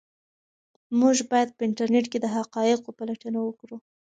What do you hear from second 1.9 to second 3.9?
کې د حقایقو پلټنه وکړو.